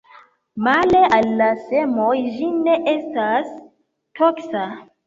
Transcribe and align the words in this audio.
Male 0.67 1.01
al 1.17 1.29
la 1.41 1.51
semoj 1.67 2.17
ĝi 2.39 2.51
ne 2.65 2.79
etas 2.97 3.57
toksa. 4.23 4.69